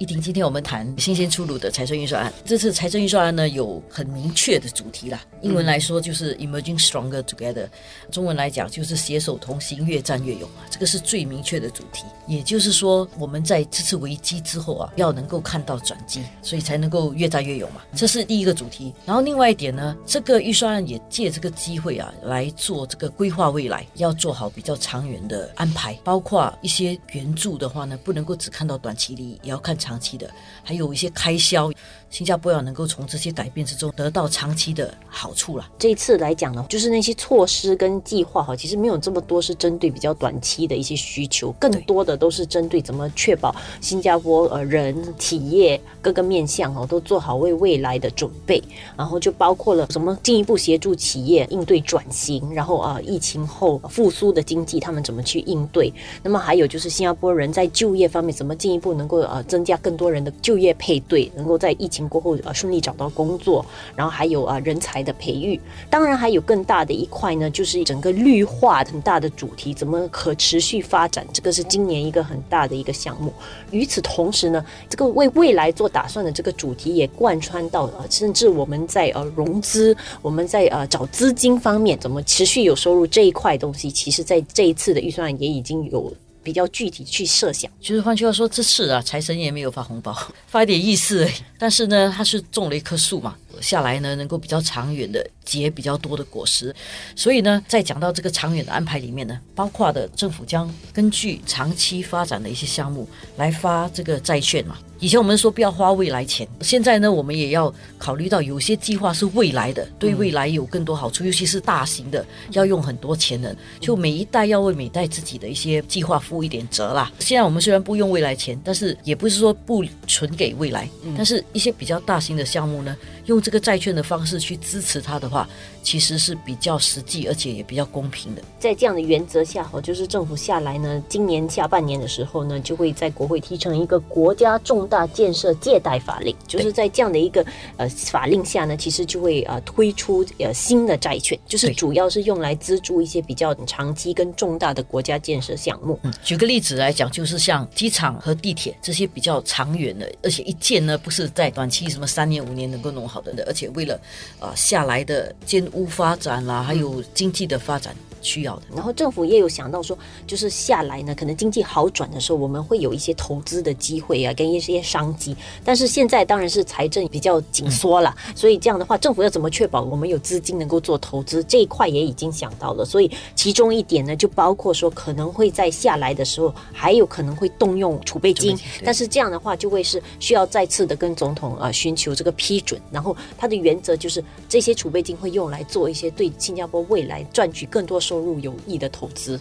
[0.00, 2.32] 一婷，今天我们谈新鲜出炉的财政预算案。
[2.42, 5.20] 这次财政预算案呢，有很明确的主题啦。
[5.42, 7.68] 英文来说就是 Emerging Stronger Together，
[8.10, 10.64] 中文来讲就是携手同行，越战越勇啊。
[10.70, 12.06] 这个是最明确的主题。
[12.26, 17.82] 也就是说，我们在这次危机之后啊，要能够看到转机，所以才能够越战越勇嘛。
[17.94, 18.94] 这是第一个主题。
[19.04, 26.98] 然后另外一点呢，这个预算案也借这个机会啊，来做这个规划未来，要做好比较长远的安排，包括一些。
[27.12, 30.30] 援助的话呢，不能够只看到短期利益，也要看长长期的，
[30.62, 31.68] 还有一些开销。
[32.10, 35.70] 新加坡要能够从这些改变之中得到长期的好处了。
[35.78, 48.60] 这一次来讲呢，就是那些措施跟计划哈，其实没有这么多是针对比较短期的一些需求，更多的都是针对怎么确保新加坡呃人、企业各个面向哦都做好为未来的准备。
[48.96, 55.92] 然后就包括了什么进一步协助企业应对转型，然后啊疫情后复苏的经济他们怎么去应对。
[56.24, 62.08] 那么还有就是新加坡人在就业方面怎么进一步能够呃增加更多人的就业配对，能够在疫情。
[62.10, 63.64] 过后呃顺利找到工作，
[63.94, 73.32] 然后还有啊人才的培育，当然还有更大的一块呢，就是整个绿化很大的主题，怎么可持续发展，这个是今年一个很大的一个项目。
[73.70, 86.12] 与此同时呢，这个为未来做打算的这个主题也贯穿到呃，甚至我们在呃融资，我们在呃找资金方面怎么持续有收入这一块东西，其实在这一次的预算也已经有。
[86.50, 90.12] 比较具体去设想，就是换句话说，这次啊，财神爷没有发红包，
[90.48, 91.24] 发一点意思。
[91.56, 96.74] 但是呢，他是种了一棵树嘛，下来呢，能够比较长远的结比较多的果实。
[97.14, 104.78] 所以呢，在讲到这个长远的安排里面呢，包括的政府将根据长期发展的一些项目来发这个债券嘛。
[104.98, 117.10] 以前我们说不要花未来钱，现在呢，我们也要考虑到有些计划是未来的，对未来有更多好处，尤其是大型的，要用很多钱的，就每一代要为每代自己的一些计划负一点责啦。
[117.18, 120.86] 现在我们虽然不用未来钱，但是也不是说不存给未来，
[121.16, 125.48] 但是一些比较大型的项目呢，用这个债券的方式去支持它的话。
[125.82, 128.42] 其实是比较实际，而且也比较公平的。
[128.58, 136.36] 在这样的原则下，哈，就是政府下来呢，今年下半年的时候呢，就会在国会提成一个国家重大建设借贷法令。
[136.46, 137.42] 就是在这样的一个
[137.78, 145.98] 呃法令下呢，其实就会呃推出呃新的债券，就是主要是用来资助一些比较长期跟重大的国家建设项目。
[146.02, 154.00] 嗯，举个例子来讲，就是像机场和地铁这些比较长远的，而且一建呢不是在短期什么三年五年能够弄好的，而且为了
[154.38, 157.94] 呃下来的建屋发展啦，还有经济的发展。
[158.20, 165.36] 需要的，然后政府也有想到说，就是下来呢，可能经济好转的时候，我们会有一些投资的机会啊，跟一些商机。
[165.64, 172.84] 但是现在当然是财政比较紧缩了，所以这样的话，政府要怎么确保我们有资金能够做投资这一块也已经想到了。
[172.84, 182.80] 所以其中一点呢，就包括说可能会在下来的时候，还有可能会动用储备金，但是这样的话就会是需要再次的跟总统啊寻求这个批准。
[182.90, 188.00] 然后它的原则就是这些储备金会用来做一些对新加坡未来赚取更多。
[188.10, 189.38] 收入有益的投资。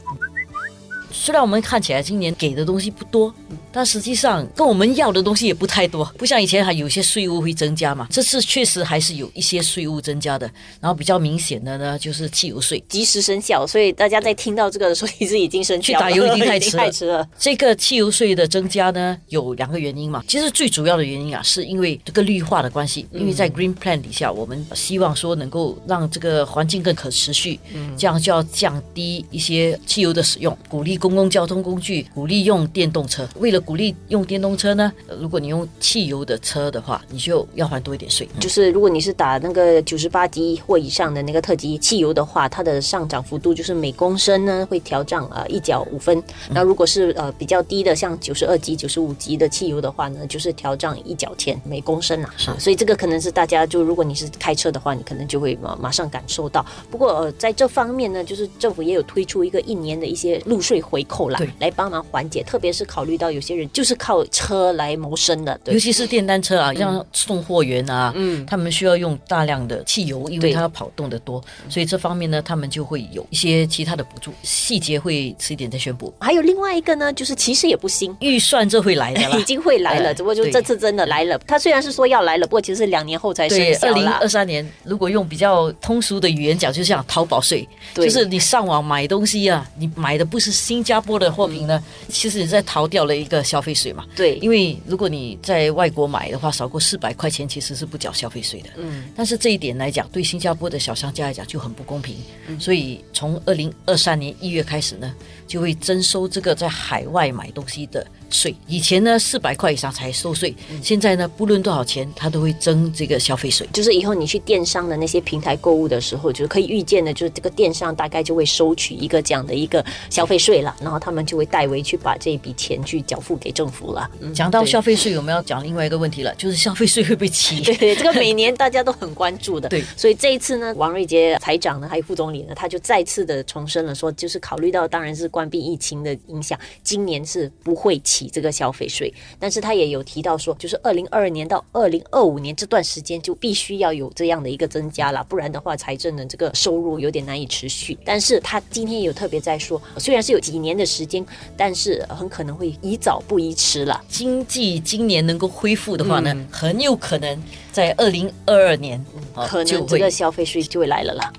[1.11, 3.33] 虽然我们看起来今年给的东西不多，
[3.71, 8.07] 但实际上跟我们要的东西也不太多，不像以前还有些税务会增加嘛。
[8.11, 10.49] 这次确实还是有一些税务增加的，
[10.79, 17.27] 然后比较明显的呢就是汽油税及时生效，所以大家在听到这个的时候，其实已经生去打油已经太迟了。
[17.37, 27.59] 这个汽油税的增加呢有两个原因嘛，其实最主要的原因啊是因为这个绿化的关系，因为在 Green Plan 底下，我们希望说能够让这个环境更可持续，
[27.97, 31.79] 这样就要降低一些汽油的使用，鼓励公共交通工。
[31.79, 38.27] 具鼓励用电动车，为了鼓励用电动车呢，如果你用汽油的车的话，你就要还多一点税。
[38.39, 46.21] 就是如果你是打那个九十八级或以上的那个特级汽油的话，它的上涨幅度就是每公升呢会调涨呃一角五分。
[46.51, 52.33] 那如果是呃比较低的，像九十二级、九十五级的汽油的话呢，就是调涨一角钱每公升啊。
[52.37, 56.63] 是，所以这个可能是大家就如果你是开车的话，你可能就会马马上感受到。
[56.91, 61.73] 不过呃在这方面呢，就是政府也有推出一个一年的一些路税回扣啦，来。
[61.79, 76.13] 帮忙缓解，特别是考虑到有些人就是靠车来谋生的，尤其是电单车啊，像送货员啊，嗯，他们需要用大量的汽油，因为他要跑动的多，所以这方面呢，他们就会有一些其他的补助，细节会迟一点再宣布。
[76.19, 81.37] 还有另外一个呢，就是其实也不新，预算这会来的， 已经会来了，只不过就这次真的来了。
[81.47, 83.87] 他虽然是说要来了，不过其实是两年后才生效。
[83.89, 94.05] 二零二三年，如果用比较通俗的语言讲，就像淘宝税，就是你上网买东西啊，你买的不是新加坡的货品呢，其实你在逃掉了一个个消费税嘛。
[94.15, 98.69] 对，因为如果你在外国买的话，少过四百块钱其实是不缴消费税的。
[98.77, 102.17] 嗯，但是这一点来讲，对新加坡的小商家来讲就很不公平。
[102.59, 105.15] 所以从二零二三年一月开始呢，
[105.47, 108.55] 就会征收这个在海外买东西的税。
[108.67, 113.67] 以前呢四百块以上才收税，现在呢不论多少钱，它都会征这个消费税。
[113.73, 124.09] 就是以后你去电商的那些平台购物的时候，就是可以预见的，就是这个电商大概就会收取一个这样的一个消费税了，然后他们就会代为去把这一笔钱去缴付给政府了。
[124.21, 127.61] 嗯讲到消费税，我们要讲另外一个问题了，就是消费税会不会起？
[127.61, 129.67] 对 对，这个每年大家都很关注的。
[129.69, 139.13] 对所以这一次呢，王瑞杰财长呢，还有副总理呢，他就再次的重申了说，就是考虑到当然是关闭疫情的影响，今年是不会起这个消费税。
[139.39, 147.97] 但是他也有提到说，就是二零二二年到二零二五年这段时间就必须要有这样的一个增加了，不然的话，财政的这个收入有点难以持续。
[148.03, 151.25] 但是他今天也有特别在说，虽然是有几年的时间，
[151.55, 154.01] 但是很可能会宜早不宜迟了。
[154.07, 159.03] 经济今年能够恢复的话呢，嗯很有可能在二零二二年
[159.35, 161.31] 啊可能这个消费税就会来了啦。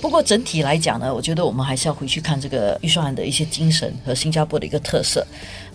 [0.00, 5.26] 不过整体来讲呢，我觉得我们还是要回去看这个预算案的一些精神和新加坡的一个特色。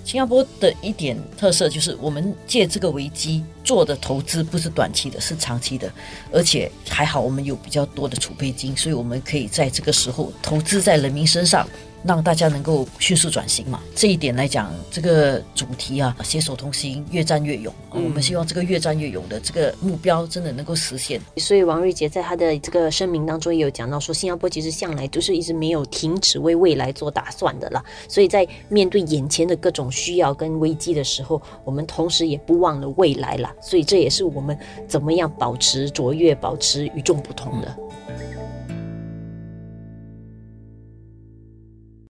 [0.04, 5.92] 新加坡的一点特色就是，我们借这个危机做的投资不是短期的，是长期的，
[6.32, 11.68] 而且还好我们有比较多的储备金，所以我们可以在这个时候投资在人民身上，
[12.06, 13.82] 让大家能够迅速转型嘛。
[13.96, 17.74] 这一点来讲，这个主题啊，携手同行，越战越勇。
[17.90, 21.20] 啊我们希望这个越战越勇的这个目标真的能够实现。
[21.38, 27.84] 所以王瑞杰在他的这个声明当中也有讲到说，新加坡其实向来都是一直没有停止为未来做打算的啦。
[28.08, 33.54] 所以在面对眼前的各种需要跟危机的时候，我们同时也不忘了未来啦。
[33.62, 34.58] 所以这也是我们
[34.88, 37.78] 怎么样保持卓越、保持与众不同的。